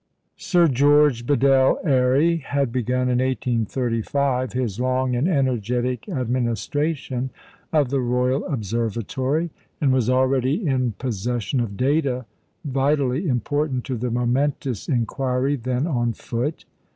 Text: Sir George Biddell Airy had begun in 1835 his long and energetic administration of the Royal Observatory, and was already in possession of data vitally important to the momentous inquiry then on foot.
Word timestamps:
Sir 0.37 0.67
George 0.67 1.27
Biddell 1.27 1.77
Airy 1.85 2.37
had 2.37 2.71
begun 2.71 3.01
in 3.07 3.19
1835 3.19 4.53
his 4.53 4.79
long 4.79 5.15
and 5.15 5.27
energetic 5.27 6.09
administration 6.09 7.29
of 7.71 7.89
the 7.91 7.99
Royal 7.99 8.43
Observatory, 8.47 9.51
and 9.79 9.93
was 9.93 10.09
already 10.09 10.65
in 10.65 10.93
possession 10.93 11.59
of 11.59 11.77
data 11.77 12.25
vitally 12.65 13.27
important 13.27 13.83
to 13.83 13.95
the 13.95 14.09
momentous 14.09 14.87
inquiry 14.89 15.55
then 15.55 15.85
on 15.85 16.13
foot. 16.13 16.65